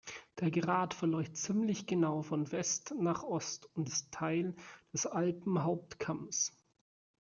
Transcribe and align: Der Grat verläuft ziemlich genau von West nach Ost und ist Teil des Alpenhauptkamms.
Der 0.39 0.49
Grat 0.49 0.95
verläuft 0.95 1.37
ziemlich 1.37 1.85
genau 1.85 2.23
von 2.23 2.51
West 2.51 2.91
nach 2.97 3.21
Ost 3.21 3.69
und 3.75 3.87
ist 3.87 4.11
Teil 4.11 4.55
des 4.93 5.05
Alpenhauptkamms. 5.05 6.57